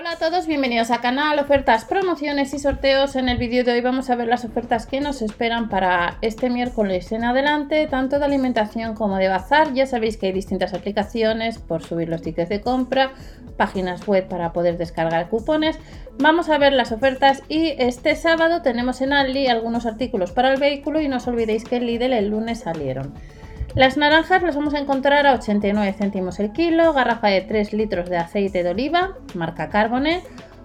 [0.00, 3.16] Hola a todos, bienvenidos a canal, ofertas, promociones y sorteos.
[3.16, 6.48] En el vídeo de hoy vamos a ver las ofertas que nos esperan para este
[6.48, 9.74] miércoles en adelante, tanto de alimentación como de bazar.
[9.74, 13.12] Ya sabéis que hay distintas aplicaciones por subir los tickets de compra,
[13.58, 15.78] páginas web para poder descargar cupones.
[16.18, 20.58] Vamos a ver las ofertas y este sábado tenemos en Aldi algunos artículos para el
[20.58, 23.12] vehículo y no os olvidéis que el Lidl el lunes salieron.
[23.74, 28.10] Las naranjas las vamos a encontrar a 89 céntimos el kilo, garrafa de 3 litros
[28.10, 30.22] de aceite de oliva, marca Carbone,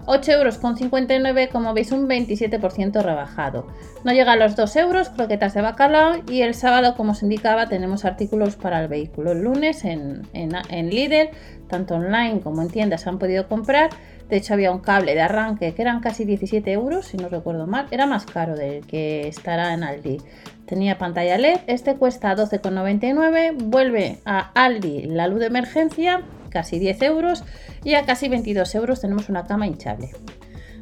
[0.07, 3.67] 8 euros con 59, como veis un 27% rebajado.
[4.03, 7.69] No llega a los 2 euros, croquetas de bacalao y el sábado, como os indicaba,
[7.69, 9.31] tenemos artículos para el vehículo.
[9.31, 11.29] El lunes en, en, en
[11.67, 13.89] tanto online como en tiendas, se han podido comprar.
[14.29, 17.67] De hecho, había un cable de arranque que eran casi 17 euros, si no recuerdo
[17.67, 17.87] mal.
[17.91, 20.17] Era más caro del que estará en Aldi.
[20.65, 27.01] Tenía pantalla LED, este cuesta 12,99, vuelve a Aldi la luz de emergencia, casi 10
[27.03, 27.43] euros,
[27.83, 30.09] y a casi 22 euros tenemos una cama hinchable.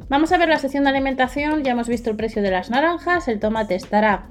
[0.08, 3.28] Vamos a ver la sección de alimentación, ya hemos visto el precio de las naranjas,
[3.28, 4.26] el tomate estará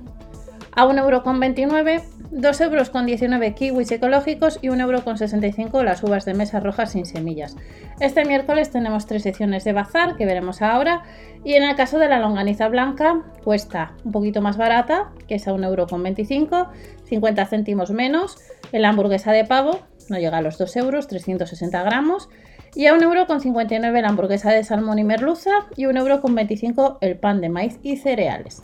[0.72, 2.02] a 1,29€,
[2.36, 6.60] 2 euros con 19 kiwis ecológicos y 1 euro con 65 las uvas de mesa
[6.60, 7.56] rojas sin semillas.
[8.00, 11.04] Este miércoles tenemos tres secciones de bazar que veremos ahora
[11.44, 15.48] y en el caso de la longaniza blanca cuesta un poquito más barata, que es
[15.48, 16.70] a 1 euro con 25,
[17.06, 18.38] 50 céntimos menos.
[18.72, 22.30] La hamburguesa de pavo no llega a los 2 euros, 360 gramos.
[22.74, 26.22] Y a 1 euro con 59 la hamburguesa de salmón y merluza y 1 euro
[26.22, 28.64] con 25 el pan de maíz y cereales.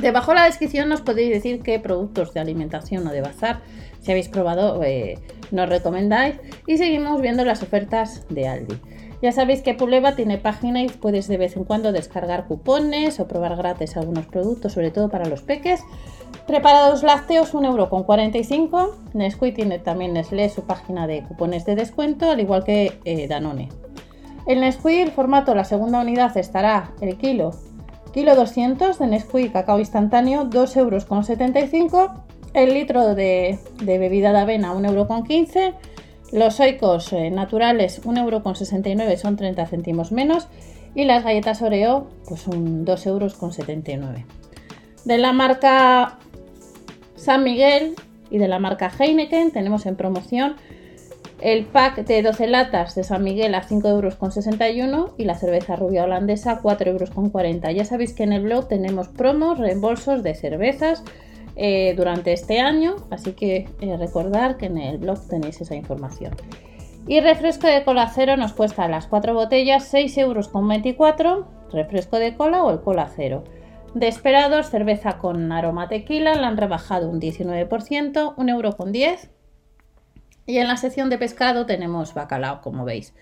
[0.00, 3.60] Debajo de la descripción nos podéis decir qué productos de alimentación o de bazar,
[4.00, 5.18] si habéis probado, eh,
[5.50, 6.36] nos recomendáis.
[6.66, 8.76] Y seguimos viendo las ofertas de Aldi.
[9.22, 13.26] Ya sabéis que Puleva tiene página y puedes de vez en cuando descargar cupones o
[13.26, 15.82] probar gratis algunos productos, sobre todo para los peques.
[16.46, 18.94] Preparados lácteos, 1,45€.
[19.14, 23.70] Nesquik tiene también Nestlé su página de cupones de descuento, al igual que eh, Danone.
[24.46, 27.52] El Nesquik, el formato, la segunda unidad estará el kilo
[28.16, 32.10] Kilo 200 de Nesquik cacao instantáneo, 2,75 euros.
[32.54, 35.74] El litro de, bebida de avena, 1,15 euros.
[36.32, 40.48] Los oicos eh, naturales, 1,69 euros, son 30 céntimos menos.
[40.94, 44.22] Y las galletas Oreo, pues un 2,79 euros.
[45.04, 46.16] De la marca
[47.16, 47.96] San Miguel
[48.30, 50.56] y de la marca Heineken tenemos en promoción
[51.40, 56.04] el pack de 12 latas de San Miguel a 5,61 euros y la cerveza rubia
[56.04, 57.74] holandesa a 4,40 euros.
[57.74, 61.04] Ya sabéis que en el blog tenemos promos, reembolsos de cervezas
[61.56, 66.34] eh, durante este año, así que eh, recordar que en el blog tenéis esa información.
[67.06, 72.64] Y refresco de cola cero nos cuesta las 4 botellas 6,24 euros, refresco de cola
[72.64, 73.44] o el cola cero.
[73.94, 78.76] Desperados, cerveza con aroma tequila, la han rebajado un 19%, 1,10 euro
[80.46, 83.14] y en la sección de pescado tenemos bacalao, como veis.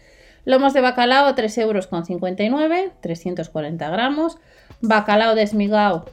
[0.44, 4.38] Lomos de bacalao 3,59 euros, 340 gramos.
[4.82, 6.04] Bacalao desmigao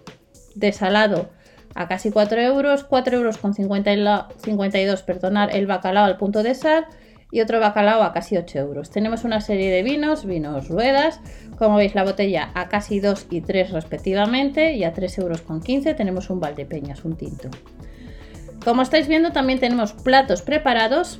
[0.56, 1.30] desalado
[1.76, 6.86] a casi 4 euros, 4 euros con 52, perdonar, el bacalao al punto de sal
[7.32, 8.90] y otro bacalao a casi 8 euros.
[8.90, 11.20] Tenemos una serie de vinos, vinos ruedas,
[11.58, 15.62] como veis la botella a casi 2 y 3 respectivamente y a 3 euros con
[15.62, 17.50] 15 tenemos un Valdepeñas, un tinto.
[18.64, 21.20] Como estáis viendo también tenemos platos preparados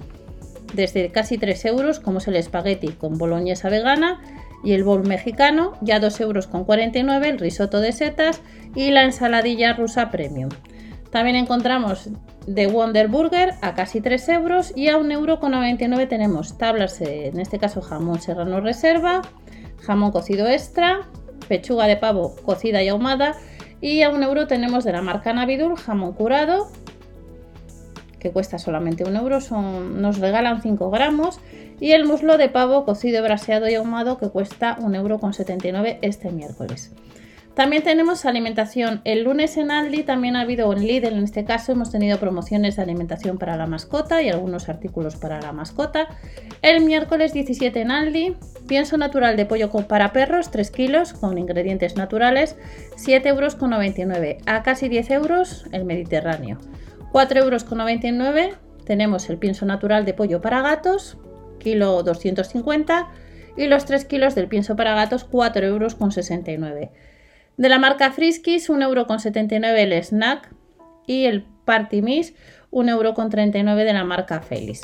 [0.74, 4.22] desde casi 3 euros como es el espagueti con boloñesa vegana
[4.64, 8.42] y el bol mexicano ya 2 euros con 49 el risotto de setas
[8.76, 10.50] y la ensaladilla rusa premium.
[11.10, 12.10] También encontramos
[12.48, 17.02] de Wonder Burger a casi 3 euros y a 1 euro con 99 tenemos tablas,
[17.02, 19.22] en este caso jamón serrano reserva,
[19.82, 21.10] jamón cocido extra,
[21.50, 23.36] pechuga de pavo cocida y ahumada
[23.82, 26.70] y a 1 euro tenemos de la marca Navidul jamón curado
[28.22, 31.40] que cuesta solamente un euro, nos regalan 5 gramos.
[31.80, 36.92] Y el muslo de pavo cocido, braseado y ahumado que cuesta 1,79 euro este miércoles.
[37.56, 39.02] También tenemos alimentación.
[39.04, 42.78] El lunes en Aldi también ha habido, en Lidl en este caso, hemos tenido promociones
[42.78, 46.08] de alimentación para la mascota y algunos artículos para la mascota.
[46.62, 48.36] El miércoles 17 en Aldi,
[48.68, 52.56] pienso natural de pollo para perros, 3 kilos, con ingredientes naturales,
[52.96, 54.44] 7,99 euros.
[54.46, 56.58] A casi 10 euros el Mediterráneo.
[57.12, 61.18] 4,99 euros tenemos el pienso natural de pollo para gatos,
[61.60, 63.10] kilo 250
[63.58, 66.90] y los 3 kilos del pienso para gatos 4,69 euros.
[67.58, 70.54] De la marca Friskies 1,79 euros el snack
[71.06, 72.34] y el Party Mix
[72.72, 74.82] 1,39 euros de la marca Félix.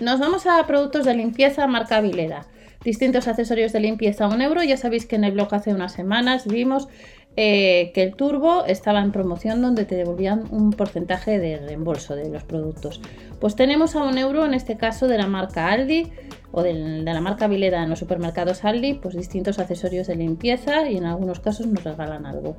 [0.00, 2.46] Nos vamos a productos de limpieza marca Vileda.
[2.84, 4.62] Distintos accesorios de limpieza a un euro.
[4.62, 6.88] Ya sabéis que en el blog hace unas semanas vimos
[7.36, 12.28] eh, que el turbo estaba en promoción donde te devolvían un porcentaje de reembolso de
[12.28, 13.00] los productos.
[13.40, 16.12] Pues tenemos a un euro en este caso de la marca Aldi
[16.52, 20.96] o de, la marca Vileda en los supermercados Aldi, pues distintos accesorios de limpieza y
[20.96, 22.54] en algunos casos nos regalan algo.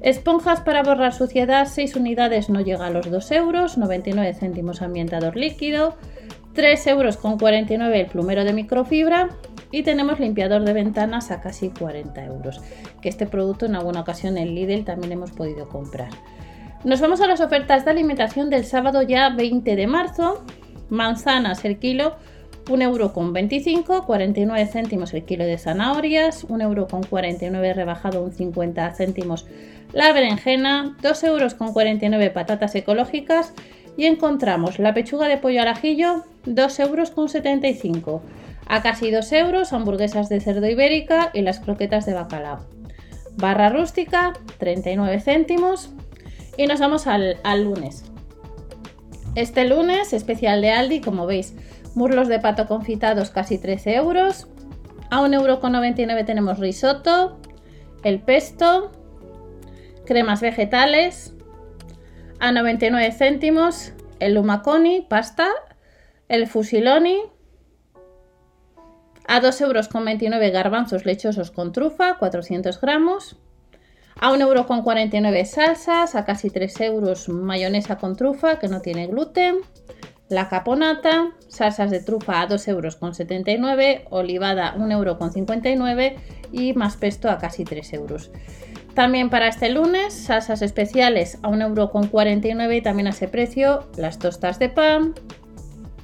[0.00, 5.36] Esponjas para borrar suciedad, 6 unidades no llega a los 2 euros, 99 céntimos ambientador
[5.36, 5.96] líquido,
[6.54, 9.28] 3 euros con 49 el plumero de microfibra
[9.74, 12.60] y tenemos limpiador de ventanas a casi 40 euros,
[13.02, 16.10] que este producto en alguna ocasión en Lidl también hemos podido comprar.
[16.84, 20.44] Nos vamos a las ofertas de alimentación del sábado ya 20 de marzo.
[20.90, 22.14] Manzanas el kilo,
[22.66, 29.44] 1,25 euro, 49 céntimos el kilo de zanahorias, 1,49 euro rebajado un 50 céntimos
[29.92, 33.52] la berenjena, 2,49 euros patatas ecológicas
[33.96, 38.22] y encontramos la pechuga de pollo al ajillo, 2,75 euros
[38.66, 42.60] a casi 2 euros, hamburguesas de cerdo ibérica y las croquetas de bacalao.
[43.36, 45.90] Barra rústica, 39 céntimos.
[46.56, 48.04] Y nos vamos al, lunes.
[49.34, 51.54] Este lunes, especial de Aldi, como veis,
[51.94, 54.46] murlos de pato confitados casi 13 euros.
[55.10, 57.38] A 1,99 euro tenemos risotto,
[58.04, 58.92] el pesto,
[60.06, 61.34] cremas vegetales.
[62.38, 65.48] A 99 céntimos el lumaconi, pasta,
[66.28, 67.20] el fusiloni,
[69.26, 69.62] a 2,29
[70.30, 73.36] euros garbanzos lechosos con trufa, 400 gramos.
[74.20, 79.56] A 1,49 euro salsas, a casi 3 euros mayonesa con trufa que no tiene gluten.
[80.28, 86.22] La caponata, salsas de trufa a 2,79 euros, olivada 1,59 euro
[86.52, 88.30] y más pesto a casi 3 euros.
[88.94, 94.20] También para este lunes, salsas especiales a 1,49 euro y también a ese precio las
[94.20, 95.14] tostas de pan,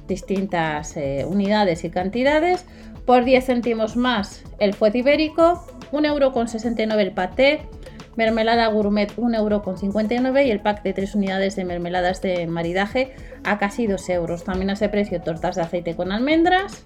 [0.07, 2.65] distintas eh, unidades y cantidades,
[3.11, 7.67] por 10 céntimos más el fuet ibérico, 1,69€ el paté,
[8.15, 13.13] mermelada gourmet 1,59€ y el pack de 3 unidades de mermeladas de maridaje
[13.43, 14.45] a casi 2 euros.
[14.45, 16.85] También a ese precio tortas de aceite con almendras.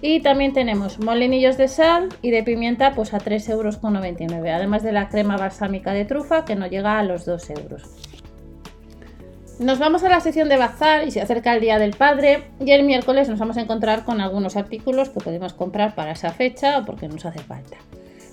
[0.00, 3.78] Y también tenemos molinillos de sal y de pimienta pues a 3,99€, euros,
[4.52, 8.11] además de la crema balsámica de trufa que no llega a los 2 euros.
[9.62, 12.72] Nos vamos a la sección de bazar y se acerca el Día del Padre y
[12.72, 16.78] el miércoles nos vamos a encontrar con algunos artículos que podemos comprar para esa fecha
[16.78, 17.76] o porque nos hace falta.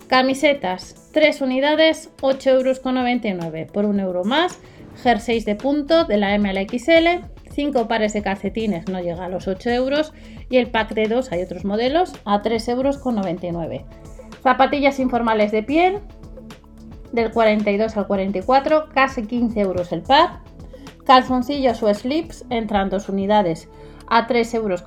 [0.07, 4.59] Camisetas, 3 unidades, 8,99 euros por 1 euro más.
[5.03, 9.25] Jerseys de punto de la M a la XL, 5 pares de calcetines no llega
[9.25, 10.13] a los 8 euros
[10.49, 13.83] y el pack de 2 hay otros modelos a 3,99 euros.
[14.41, 15.99] Zapatillas informales de piel
[17.11, 20.48] del 42 al 44, casi 15 euros el pack.
[21.09, 23.67] Calzoncillos o slips entran dos unidades
[24.05, 24.83] a 3,99 euros,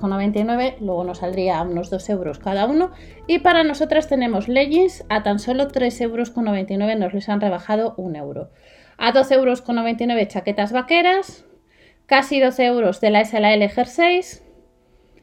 [0.79, 2.91] luego nos saldría a unos 2 euros cada uno.
[3.27, 8.17] Y para nosotras tenemos leggings a tan solo 3,99 euros, nos les han rebajado 1
[8.17, 8.51] euro.
[8.97, 11.43] A 12,99 euros chaquetas vaqueras,
[12.05, 14.45] casi 12 euros de la SLL jerseys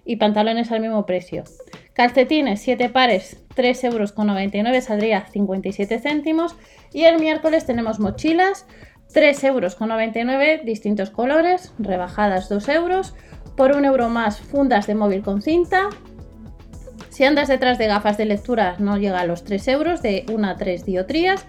[0.04, 1.44] y pantalones al mismo precio.
[1.94, 6.56] Calcetines 7 pares, 3,99 euros, saldría 57 céntimos.
[6.92, 8.66] Y el miércoles tenemos mochilas
[9.12, 13.14] 3,99 euros, distintos colores, rebajadas 2 euros.
[13.56, 15.90] Por 1 euro más, fundas de móvil con cinta.
[17.08, 20.48] Si andas detrás de gafas de lectura, no llega a los 3 euros, de 1
[20.48, 21.46] a 3 diotrías.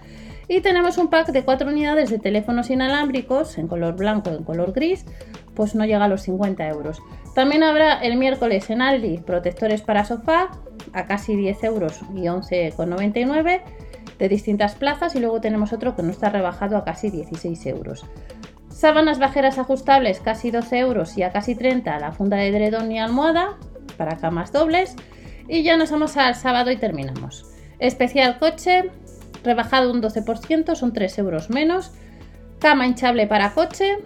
[0.48, 4.72] Y tenemos un pack de 4 unidades de teléfonos inalámbricos en color blanco en color
[4.72, 5.06] gris,
[5.54, 7.00] pues no llega a los 50 euros.
[7.34, 10.50] También habrá el miércoles en Aldi protectores para sofá
[10.92, 13.62] a casi 10 euros y 11,99
[14.18, 18.04] de distintas plazas y luego tenemos otro que no está rebajado a casi 16 euros.
[18.68, 22.98] Sábanas bajeras ajustables casi 12 euros y a casi 30 la funda de dredón y
[22.98, 23.58] almohada
[23.96, 24.96] para camas dobles.
[25.48, 27.46] Y ya nos vamos al sábado y terminamos.
[27.78, 28.90] Especial coche,
[29.44, 31.92] rebajado un 12%, son 3 euros menos.
[32.58, 33.98] Cama hinchable para coche,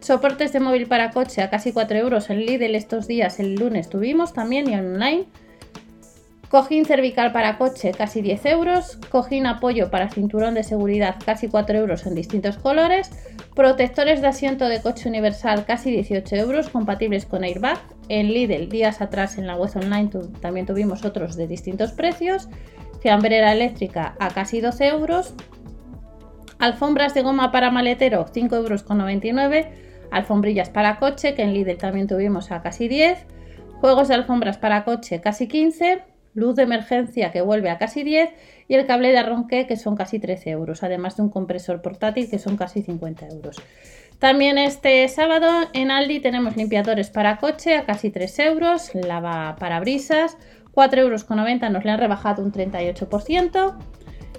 [0.00, 3.88] soportes de móvil para coche a casi 4 euros en Lidl estos días, el lunes
[3.88, 5.26] tuvimos también y online.
[6.52, 8.98] Cojín cervical para coche, casi 10 euros.
[9.08, 13.10] Cojín apoyo para cinturón de seguridad, casi 4 euros en distintos colores.
[13.54, 17.78] Protectores de asiento de coche universal, casi 18 euros, compatibles con airbag.
[18.10, 20.10] En Lidl, días atrás en la web online
[20.42, 22.50] también tuvimos otros de distintos precios.
[23.00, 25.32] Fiambrera eléctrica a casi 12 euros.
[26.58, 29.66] Alfombras de goma para maletero, 5,99 euros.
[30.10, 33.24] Alfombrillas para coche, que en Lidl también tuvimos a casi 10.
[33.80, 38.30] Juegos de alfombras para coche, casi 15 luz de emergencia que vuelve a casi 10
[38.68, 42.30] y el cable de arranque que son casi 13 euros, además de un compresor portátil
[42.30, 43.56] que son casi 50 euros.
[44.18, 50.38] También este sábado en Aldi tenemos limpiadores para coche a casi 3 euros, lava parabrisas,
[50.74, 51.26] 4,90 euros
[51.72, 53.76] nos le han rebajado un 38%,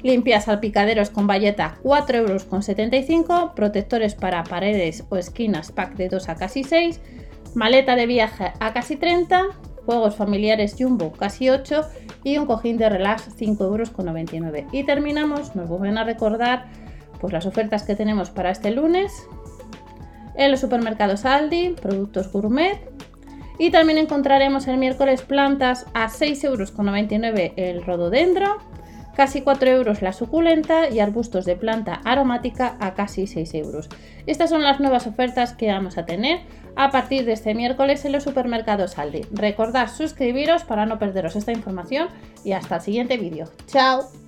[0.01, 6.35] limpias salpicaderos con bayeta 4,75 euros, protectores para paredes o esquinas pack de 2 a
[6.35, 6.99] casi 6,
[7.53, 9.47] maleta de viaje a casi 30,
[9.85, 11.81] juegos familiares Jumbo casi 8
[12.23, 14.65] y un cojín de relax 5,99 euros.
[14.71, 16.65] Y terminamos, nos vuelven a recordar
[17.19, 19.11] pues, las ofertas que tenemos para este lunes
[20.35, 22.79] en los supermercados Aldi, productos gourmet.
[23.59, 28.57] Y también encontraremos el miércoles plantas a 6,99 euros el rododendro,
[29.15, 33.89] casi 4 euros la suculenta y arbustos de planta aromática a casi 6 euros.
[34.25, 36.41] Estas son las nuevas ofertas que vamos a tener
[36.75, 39.25] a partir de este miércoles en los supermercados Aldi.
[39.31, 42.07] Recordad suscribiros para no perderos esta información
[42.43, 43.49] y hasta el siguiente vídeo.
[43.67, 44.22] ¡Chao!